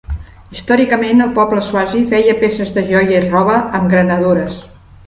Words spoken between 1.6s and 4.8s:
Swazi feia peces de joia i roba amb granadures.